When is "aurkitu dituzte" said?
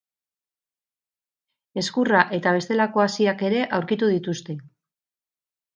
3.81-4.59